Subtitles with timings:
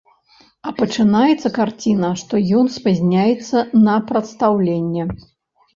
[0.69, 3.57] А пачынаецца карціна, што ён спазняецца
[3.87, 5.03] на прадстаўленне.